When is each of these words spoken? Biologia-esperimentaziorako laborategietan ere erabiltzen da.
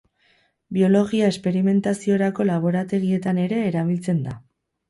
Biologia-esperimentaziorako 0.77 2.47
laborategietan 2.51 3.43
ere 3.47 3.63
erabiltzen 3.69 4.27
da. 4.29 4.39